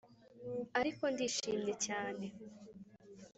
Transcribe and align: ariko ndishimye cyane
ariko 0.79 1.03
ndishimye 1.13 1.73
cyane 1.85 2.25